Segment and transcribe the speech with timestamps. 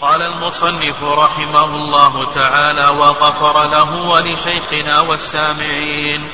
[0.00, 6.28] قال المصنف رحمه الله تعالى وغفر له ولشيخنا والسامعين.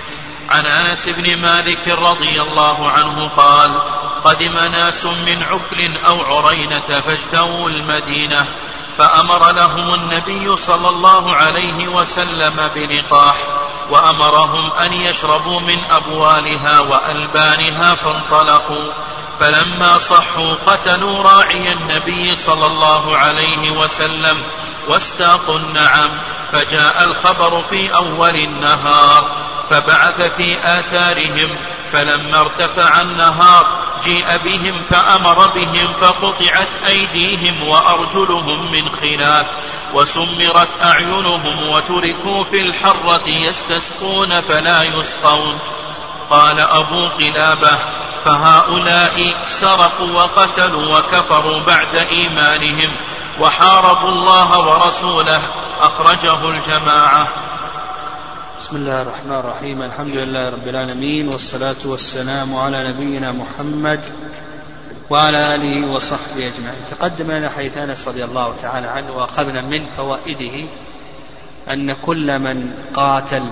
[0.51, 3.83] عن أنس بن مالك رضي الله عنه قال
[4.25, 8.47] قدم ناس من عكل أو عرينة فاجتووا المدينة
[8.99, 13.37] فأمر لهم النبي صلى الله عليه وسلم بلقاح
[13.91, 18.93] وأمرهم أن يشربوا من أبوالها وألبانها فانطلقوا.
[19.41, 24.43] فلما صحوا قتلوا راعي النبي صلى الله عليه وسلم
[24.89, 26.11] واستاقوا النعم
[26.53, 31.57] فجاء الخبر في أول النهار فبعث في آثارهم
[31.93, 39.47] فلما ارتفع النهار جيء بهم فأمر بهم فقطعت أيديهم وأرجلهم من خلاف
[39.95, 45.59] وسمرت أعينهم وتركوا في الحرة يستسقون فلا يسقون.
[46.31, 52.93] قال أبو قلابة فهؤلاء سرقوا وقتلوا وكفروا بعد إيمانهم
[53.41, 55.43] وحاربوا الله ورسوله.
[55.81, 57.29] أخرجه الجماعة.
[58.59, 59.83] بسم الله الرحمن الرحيم.
[59.83, 64.01] الحمد لله رب العالمين والصلاة والسلام على نبينا محمد
[65.11, 66.85] وعلى آله وصحبه أجمعين.
[66.91, 70.69] تقدم لنا حديث أنس رضي الله تعالى عنه وأخذنا من فوائده
[71.71, 73.51] أن كل من قاتل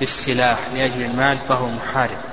[0.00, 2.31] بالسلاح لأجل المال فهو محارب.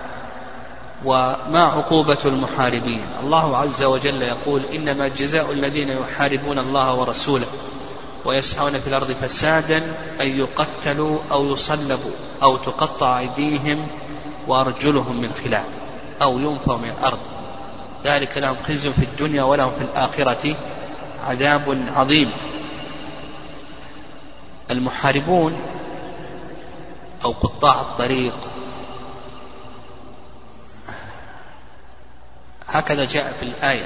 [1.06, 3.06] وما عقوبة المحاربين.
[3.24, 7.48] الله عز وجل يقول إنما جزاء الذين يحاربون الله ورسوله
[8.26, 9.78] ويسعون في الأرض فسادا
[10.22, 12.12] أن يقتلوا أو يصلبوا
[12.44, 13.88] أو تقطع أيديهم
[14.48, 15.66] وأرجلهم من خلاف
[16.22, 17.20] أو ينفوا من الأرض.
[18.06, 20.56] ذلك لهم خزي في الدنيا ولهم في الآخرة
[21.28, 22.32] عذاب عظيم.
[24.72, 25.54] المحاربون
[27.26, 28.34] أو قطاع الطريق
[32.70, 33.86] هكذا جاء في الآية.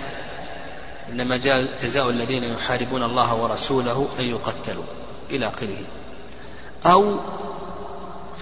[1.10, 4.84] إنما جاء جزاء الذين يحاربون الله ورسوله أن يقتلوا
[5.30, 5.78] إلى آخره.
[6.86, 7.18] أو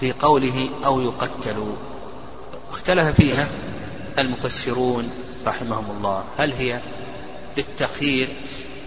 [0.00, 1.76] في قوله أو يقتلوا.
[2.70, 3.48] اختلف فيها
[4.18, 5.10] المفسرون
[5.46, 6.24] رحمهم الله.
[6.38, 6.80] هل هي
[7.56, 8.28] للتخيير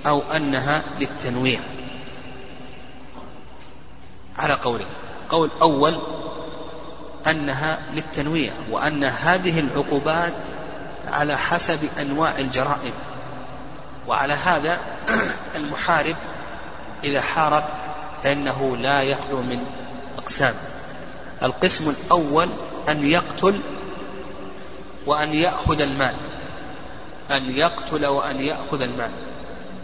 [0.07, 1.59] أو أنها للتنويع؟
[4.37, 4.85] على قوله.
[5.29, 5.99] قول أول
[7.27, 10.33] أنها للتنويع وأن هذه العقوبات
[11.07, 12.93] على حسب أنواع الجرائم.
[14.07, 14.77] وعلى هذا
[15.55, 16.15] المحارب
[17.03, 17.63] إذا حارب
[18.23, 19.65] فإنه لا يخلو من
[20.17, 20.53] أقسام.
[21.43, 22.47] القسم الأول
[22.89, 23.61] أن يقتل
[25.05, 26.15] وأن يأخذ المال.
[27.31, 29.11] أن يقتل وأن يأخذ المال.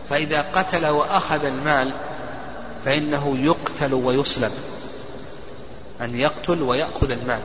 [0.09, 1.93] فإذا قتل وأخذ المال
[2.85, 4.51] فإنه يقتل ويصلب
[6.01, 7.41] أن يقتل ويأخذ المال.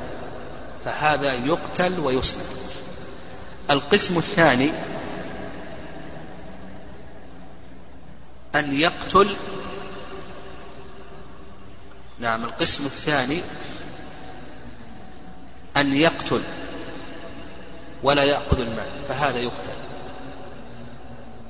[0.84, 2.65] فهذا يقتل ويصلب
[3.70, 4.70] القسم الثاني
[8.54, 9.36] أن يقتل
[12.18, 13.40] نعم القسم الثاني
[15.76, 16.42] أن يقتل
[18.02, 19.76] ولا يأخذ المال فهذا يقتل.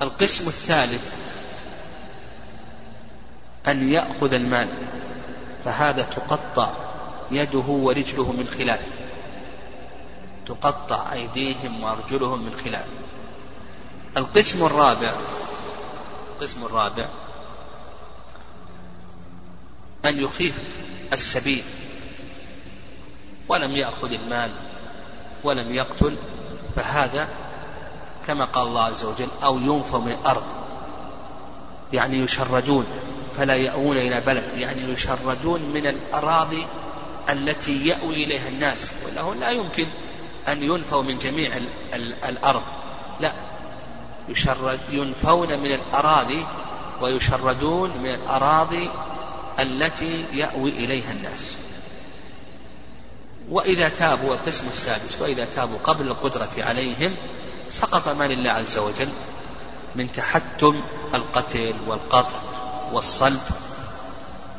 [0.03, 1.15] القسم الثالث
[3.69, 4.69] أن يأخذ المال
[5.65, 6.72] فهذا تقطع
[7.31, 9.06] يده ورجله من خلاف.
[10.47, 12.87] تقطع أيديهم وأرجلهم من خلاف
[14.17, 15.12] القسم الرابع
[16.37, 17.05] القسم الرابع
[20.05, 20.55] أن يخيف
[21.12, 21.62] السبيل.
[23.49, 24.51] ولم يأخذ المال
[25.45, 26.17] ولم يقتل
[26.77, 27.29] فهذا
[28.27, 30.45] كما قال الله عز وجل أو ينفوا من الأرض.
[31.93, 32.87] يعني يشردون
[33.37, 34.59] فلا يأوون إلى بلد.
[34.59, 36.67] يعني يشردون من الأراضي
[37.29, 39.87] التي يأوي إليها الناس وله لا يمكن
[40.49, 41.51] أن ينفوا من جميع
[42.29, 42.62] الأرض.
[43.21, 43.33] لا.
[44.29, 46.47] يشرد ينفون من الأراضي
[47.01, 48.91] ويشردون من الأراضي
[49.61, 51.53] التي يأوي إليها الناس.
[53.51, 57.17] وإذا تابوا القسم السادس وإذا تابوا قبل القدرة عليهم
[57.69, 59.09] سقط ما لله عز وجل
[59.95, 60.81] من تحتم
[61.15, 62.39] القتل والقطع
[62.93, 63.41] والصلب.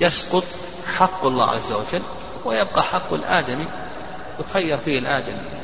[0.02, 0.44] يسقط
[0.98, 2.02] حق الله عز وجل
[2.46, 3.68] ويبقى حق الآدمي
[4.40, 5.57] يخير فيه الآدمي.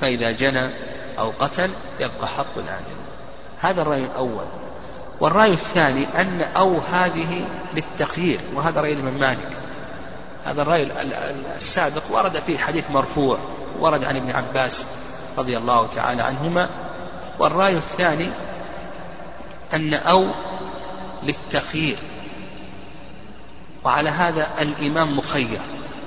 [0.00, 0.70] فإذا جنى
[1.18, 3.08] أو قتل يبقى حق الآدمي
[3.60, 4.44] هذا الرأي الأول.
[5.20, 9.58] والرأي الثاني أن أو هذه للتخيير وهذا رأي الإمام مالك.
[10.44, 10.88] هذا الرأي
[11.56, 13.38] السابق ورد فيه حديث مرفوع
[13.80, 14.84] ورد عن ابن عباس
[15.38, 16.68] رضي الله تعالى عنهما.
[17.38, 18.28] والرأي الثاني
[19.74, 20.26] أن أو
[21.22, 21.98] للتخيير.
[23.84, 25.60] وعلى هذا الإمام مخير.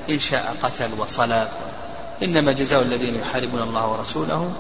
[0.10, 1.48] إن شاء قتل وصلب
[2.24, 4.52] إنما جزاء الذين يحاربون الله ورسوله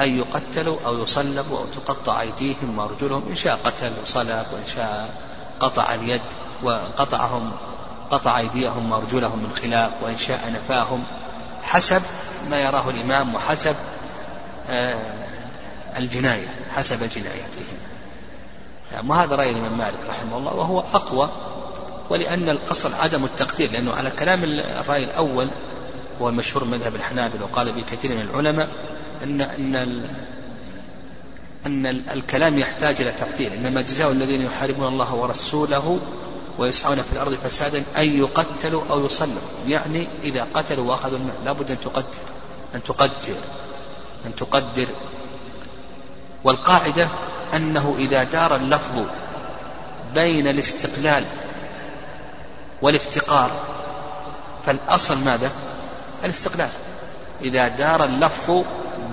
[0.00, 5.14] أن يقتلوا أو يصلبوا أو تقطع أيديهم وأرجلهم إن شاء قتل وصلب وإن شاء
[5.60, 6.20] قطع اليد
[6.62, 7.52] وقطعهم
[8.10, 11.04] قطع أيديهم وأرجلهم من خلاف وإن شاء نفاهم
[11.62, 12.02] حسب
[12.50, 13.76] ما يراه الإمام وحسب
[14.70, 15.26] آه،
[15.96, 17.78] الجناية حسب جنايتهم.
[18.92, 21.28] يعني وهذا رأي الإمام مالك رحمه الله وهو أقوى
[22.10, 25.48] ولأن الأصل عدم التقدير لأنه على كلام الرأي الأول
[26.20, 28.68] هو المشهور مذهب الحنابلة وقال به كثير من العلماء
[29.22, 29.76] أن أن
[31.66, 33.52] أن الكلام يحتاج إلى تقدير.
[33.54, 35.98] إنما جزاء الذين يحاربون الله ورسوله
[36.58, 39.42] ويسعون في الأرض فسادا أن يقتلوا أو يصلوا.
[39.68, 41.34] يعني إذا قتلوا وأخذوا المال.
[41.44, 42.18] لابد أن تقدر.
[42.74, 43.36] أن تقدر.
[44.26, 44.86] أن تقدر.
[46.44, 47.08] والقاعدة
[47.54, 49.02] أنه إذا دار اللفظ
[50.14, 51.24] بين الاستقلال
[52.82, 53.50] والافتقار
[54.66, 55.50] فالأصل ماذا؟
[56.24, 56.70] الاستقلال.
[57.42, 58.64] إذا دار اللفظ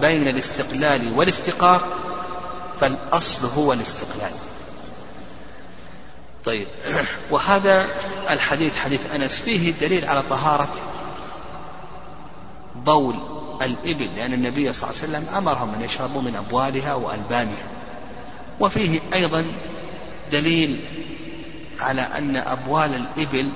[0.01, 1.88] بين الاستقلال والافتقار
[2.81, 4.31] فالأصل هو الاستقلال.
[6.45, 6.68] طيب
[7.31, 7.88] وهذا
[8.30, 10.74] الحديث حديث أنس فيه دليل على طهارة
[12.75, 13.15] بول
[13.62, 17.68] الإبل لأن النبي صلى الله عليه وسلم أمرهم أن يشربوا من أبوالها وألبانها.
[18.59, 19.45] وفيه أيضا
[20.31, 20.80] دليل
[21.80, 23.50] على أن أبوال الإبل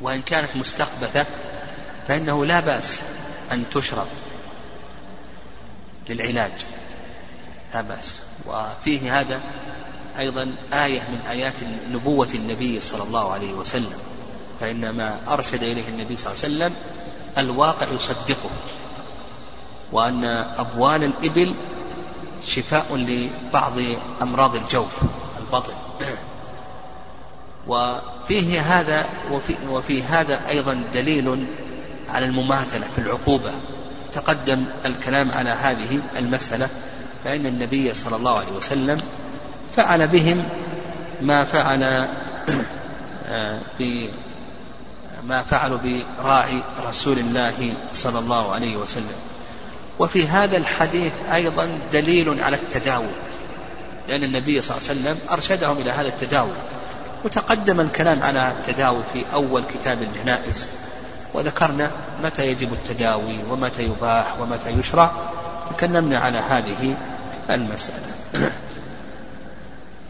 [0.00, 1.26] وإن كانت مستقبثة
[2.08, 3.00] فإنه لا بأس
[3.52, 4.06] أن تشرب
[6.08, 6.52] للعلاج.
[7.74, 8.18] لا بأس.
[8.46, 9.40] وفيه هذا
[10.18, 11.54] أيضا آية من آيات
[11.92, 13.98] نبوة النبي صلى الله عليه وسلم.
[14.60, 16.74] فإنما أرشد إليه النبي صلى الله عليه وسلم
[17.38, 18.50] الواقع يصدقه
[19.92, 20.24] وأن
[20.58, 21.54] أبوال الإبل
[22.44, 23.78] شفاء لبعض
[24.22, 24.98] أمراض الجوف
[25.40, 25.74] البطن.
[27.66, 31.46] وفيه هذا وفي, وفي هذا أيضا دليل
[32.08, 33.52] على المماثلة في العقوبة.
[34.12, 36.68] تقدم الكلام على هذه المسألة
[37.24, 39.00] فإن النبي صلى الله عليه وسلم
[39.76, 40.44] فعل بهم
[41.20, 42.08] ما فعل
[43.28, 43.60] آه،
[45.22, 45.78] ما فعلوا
[46.18, 49.16] براعي رسول الله صلى الله عليه وسلم.
[49.98, 53.14] وفي هذا الحديث أيضا دليل على التداوي
[54.08, 56.52] لأن النبي صلى الله عليه وسلم أرشدهم إلى هذا التداوي.
[57.24, 60.68] وتقدم الكلام على التداوي في أول كتاب الجنائز.
[61.34, 61.90] وذكرنا
[62.24, 65.12] متى يجب التداوي ومتى يباح ومتى يشرع
[65.70, 66.96] تكلمنا على هذه
[67.50, 68.06] المسألة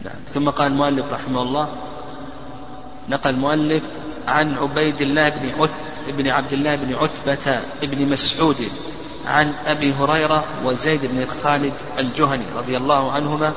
[0.05, 0.15] نعم.
[0.33, 1.69] ثم قال المؤلف رحمه الله
[3.09, 3.83] نقل المؤلف
[4.27, 5.69] عن عبيد الله بن عت
[6.07, 8.57] بن عبد الله بن عتبة بن مسعود
[9.25, 13.53] عن أبي هريرة وزيد بن خالد الجهني رضي الله عنهما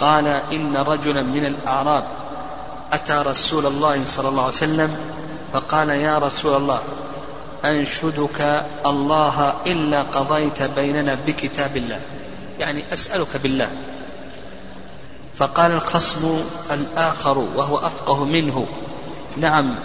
[0.00, 2.04] قال إن رجلا من الأعراب
[2.92, 4.96] أتى رسول الله صلى الله عليه وسلم
[5.54, 6.80] فقال يا رسول الله
[7.64, 12.00] أنشدك الله إلا قضيت بيننا بكتاب الله
[12.58, 13.70] يعني أسألك بالله.
[15.36, 18.66] فقال الخصم الآخر وهو أفقه منه
[19.36, 19.78] نعم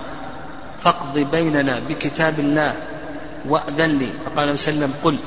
[0.81, 2.73] فاقض بيننا بكتاب الله
[3.47, 4.09] وأذن لي.
[4.25, 5.17] فقال عليه وسلم قل.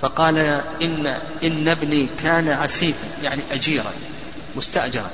[0.00, 0.38] فقال
[0.82, 1.06] إن
[1.44, 3.92] إن ابني كان عسيفا يعني أجيرا
[4.56, 5.10] مستأجرا.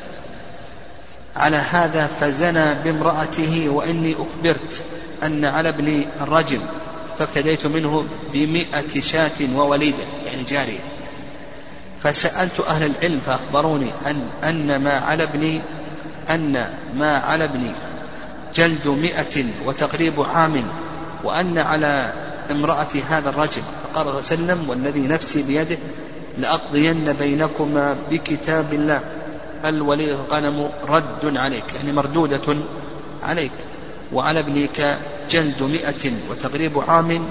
[1.37, 4.81] على هذا فزنى بامرأته وإني أخبرت
[5.23, 6.61] أن على ابني الرجل
[7.19, 10.81] فابتديت منه بمئة شاة ووليدة يعني جارية.
[12.03, 15.63] فسألت أهل العلم فأخبروني أن أن ما على ابني
[16.31, 17.73] أن ما على ابني
[18.55, 20.65] جلد مئة وتقريب عام
[21.25, 22.13] وأن على
[22.51, 25.79] امرأة هذا الرجل فقال صلى الله عليه وسلم والذي نفسي بيده
[26.39, 29.01] لأقضين بينكما بكتاب الله.
[29.69, 32.57] الوليد الغنم رد عليك يعني مردودة
[33.23, 33.53] عليك.
[34.13, 34.99] وعلى ابنك
[35.31, 37.29] جلد مئة وتغريب عام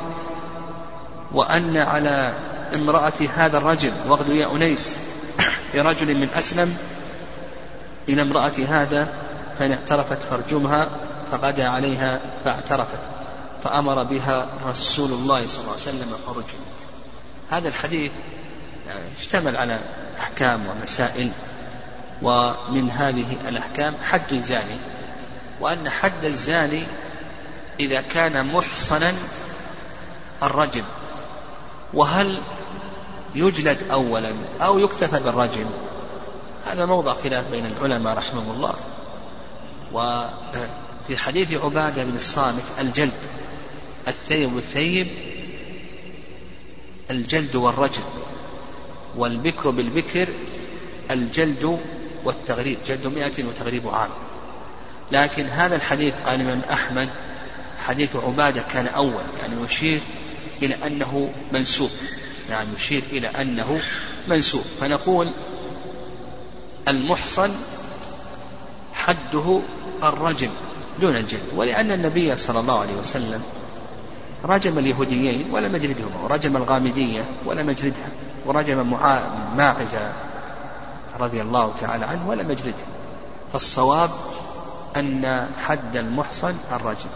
[1.32, 2.34] وأن على
[2.74, 5.00] امرأة هذا الرجل واغد يا أنيس
[5.74, 6.78] لرجل من أسلم
[8.10, 9.08] إلى امرأة هذا
[9.60, 10.90] فإن اعترفت فارجمها
[11.32, 13.00] فغدا عليها فاعترفت
[13.64, 16.82] فأمر بها رسول الله صلى الله عليه وسلم فرجمت
[17.50, 18.12] هذا الحديث
[19.20, 19.80] اشتمل على
[20.20, 21.32] أحكام ومسائل.
[22.22, 24.78] ومن هذه الأحكام حد الزاني
[25.60, 26.84] وأن حد الزاني
[27.80, 29.14] إذا كان محصنا
[30.44, 30.84] الرجم.
[31.94, 32.42] وهل
[33.36, 35.66] يجلد أولا أو يكتفى بالرجم؟
[36.66, 38.74] هذا موضع خلاف بين العلماء رحمهم الله.
[39.94, 43.14] وفي حديث عبادة بن الصامت الجلد
[44.08, 45.08] الثيب والثيب
[47.12, 48.04] الجلد والرجم
[49.18, 50.28] والبكر بالبكر
[51.12, 51.80] الجلد
[52.24, 54.10] والتغريب جلد مئة وتغريب عام.
[55.12, 57.10] لكن هذا الحديث قال الإمام أحمد
[57.78, 60.00] حديث عبادة كان أول يعني يشير
[60.62, 61.90] إلى أنه منسوب.
[62.50, 63.82] نعم يشير إلى أنه
[64.28, 64.64] منسوب.
[64.82, 65.28] فنقول
[66.88, 67.52] المحصن
[68.94, 69.62] حده
[70.04, 70.50] الرجم
[71.02, 71.44] دون الجلد.
[71.56, 73.44] ولأن النبي صلى الله عليه وسلم
[74.46, 78.10] رجم اليهوديين ولم يجلدهما ورجم الغامدية ولم يجلدها
[78.46, 78.92] ورجم
[79.58, 79.96] ماعز
[81.20, 82.86] رضي الله تعالى عنه ولم يجلده.
[83.54, 84.10] فالصواب
[84.98, 87.10] أن حد المحصن الرجم.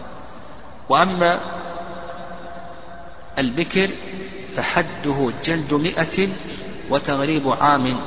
[0.88, 1.40] وأما
[3.38, 3.90] البكر
[4.56, 6.28] فحده جلد مئة
[6.90, 8.00] وتغريب عام.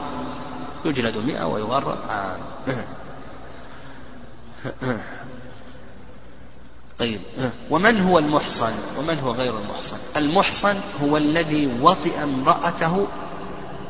[0.86, 2.39] يجلد مئة ويغرب عام.
[6.98, 7.22] طيب
[7.69, 13.08] ومن هو المحصن؟ ومن هو غير المحصن؟ المحصن هو الذي وطئ امرأته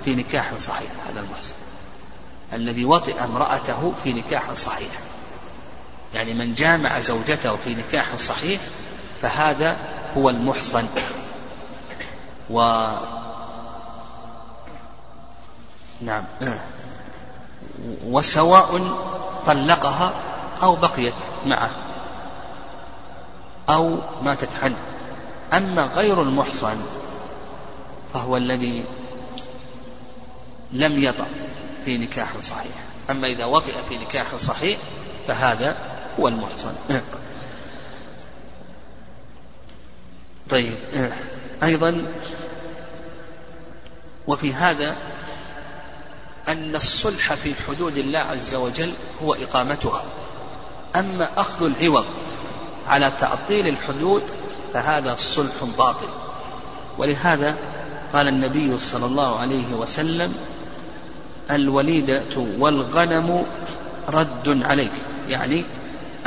[0.06, 1.56] في نكاح صحيح هذا المحصن.
[2.54, 4.92] الذي وطئ امرأته في نكاح صحيح.
[6.14, 8.62] يعني من جامع زوجته في نكاح صحيح
[9.22, 9.78] فهذا
[10.18, 10.88] هو المحصن.
[12.50, 12.88] و
[16.02, 16.24] نعم.
[18.06, 18.96] وسواء
[19.46, 20.14] طلقها
[20.64, 21.14] أو بقيت
[21.46, 21.72] معه
[23.70, 24.78] أو ماتت عنه.
[25.54, 26.78] أما غير المحصن
[28.14, 28.86] فهو الذي
[30.72, 31.28] لم يطأ.
[31.90, 32.72] في نكاح صحيح.
[33.10, 34.78] أما إذا وطئ في نكاح صحيح
[35.28, 35.76] فهذا
[36.20, 36.74] هو المحصن.
[40.50, 40.78] طيب
[41.64, 42.06] أيضا
[44.28, 44.98] وفي هذا
[46.48, 48.94] أن الصلح في حدود الله عز وجل
[49.24, 50.04] هو إقامتها.
[50.96, 52.06] أما أخذ العوض
[52.88, 54.24] على تعطيل الحدود
[54.74, 56.10] فهذا صلح باطل.
[56.98, 57.58] ولهذا
[58.14, 60.59] قال النبي صلى الله عليه وسلم
[61.52, 63.46] الوليدة والغنم
[64.10, 64.92] رد عليك
[65.28, 65.64] يعني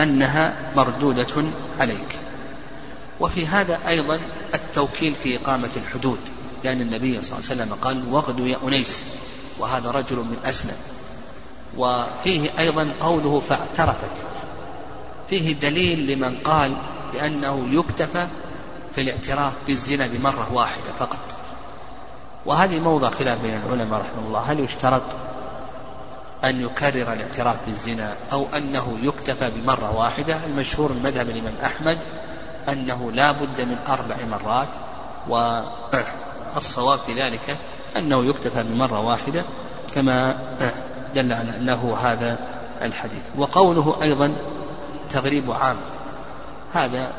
[0.01, 1.45] أنها مردودة
[1.81, 2.19] عليك.
[3.21, 4.19] وفي هذا أيضا
[4.55, 6.19] التوكيل في إقامة الحدود
[6.65, 9.05] لأن النبي صلى الله عليه وسلم قال واغدوا يا أنيس
[9.59, 10.77] وهذا رجل من أسلم.
[11.77, 14.25] وفيه أيضا قوله فاعترفت
[15.31, 16.77] فيه دليل لمن قال
[17.13, 18.27] بأنه يكتفى
[18.95, 21.42] في الاعتراف بالزنا بمرة واحدة فقط.
[22.47, 24.41] وهذه موضع خلاف بين العلماء رحمه الله.
[24.41, 25.03] هل يشترط
[26.45, 31.99] أن يكرر الاعتراف بالزنا أو أنه يكتفى بمرة واحدة؟ المشهور من مذهب الإمام أحمد
[32.69, 34.69] أنه لا بد من أربع مرات
[35.29, 37.57] والصواب في ذلك
[37.97, 39.45] أنه يكتفى بمرة واحدة
[39.95, 40.39] كما
[41.15, 42.39] دل على أنه هذا
[42.83, 43.23] الحديث.
[43.39, 44.35] وقوله أيضا
[45.11, 45.77] تغريب عام
[46.73, 47.13] هذا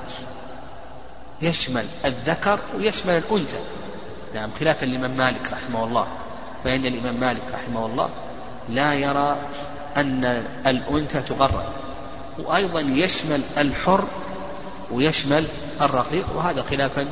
[1.41, 3.59] يشمل الذكر ويشمل الأنثى.
[4.33, 6.07] نعم خلافا للإمام مالك رحمه الله.
[6.63, 8.09] فإن الإمام مالك رحمه الله
[8.69, 9.37] لا يرى
[9.97, 10.25] أن
[10.67, 11.65] الأنثى تغرب
[12.39, 14.07] وأيضا يشمل الحر
[14.91, 15.47] ويشمل
[15.81, 17.07] الرقيق وهذا خلافا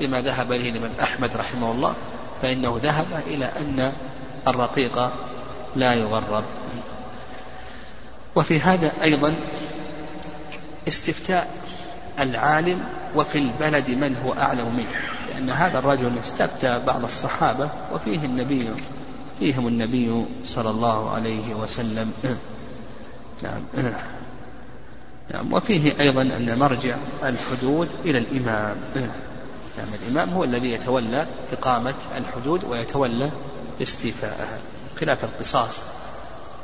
[0.00, 1.94] لما ذهب إليه الإمام أحمد رحمه الله
[2.42, 3.92] فإنه ذهب إلى أن
[4.48, 5.10] الرقيق
[5.76, 6.44] لا يغرب.
[8.34, 9.34] وفي هذا أيضا
[10.88, 11.54] استفتاء
[12.20, 12.84] العالم
[13.16, 15.21] وفي البلد من هو أعلم منه.
[15.32, 18.68] لأن هذا الرجل استفتى بعض الصحابة وفيه النبي
[19.40, 22.12] فيهم النبي صلى الله عليه وسلم.
[23.42, 23.62] نعم.
[25.32, 25.52] نعم.
[25.52, 28.76] وفيه أيضا أن مرجع الحدود إلى الإمام.
[28.96, 29.88] نعم.
[30.02, 33.30] الإمام هو الذي يتولى إقامة الحدود ويتولى
[33.82, 34.58] استيفاءها.
[35.00, 35.78] خلاف القصاص.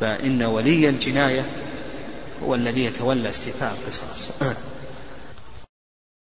[0.00, 1.46] فإن ولي الجناية
[2.44, 4.30] هو الذي يتولى استيفاء القصاص.